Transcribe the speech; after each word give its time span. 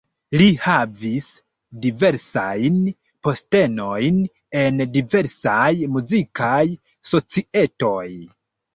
Li 0.41 0.45
havis 0.61 1.27
diversajn 1.83 2.81
postenojn 3.29 4.19
en 4.65 4.85
diversaj 4.99 5.71
muzikaj 5.95 6.59
societoj. 7.15 8.07